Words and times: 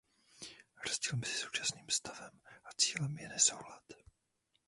Rozdíl 0.85 1.17
mezi 1.17 1.33
současným 1.33 1.89
stavem 1.89 2.39
a 2.63 2.69
cílem 2.77 3.17
je 3.17 3.29
„nesoulad“. 3.29 3.83